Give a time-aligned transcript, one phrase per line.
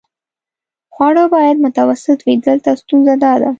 [0.93, 3.49] خواړه باید متوسط وي، دلته ستونزه داده.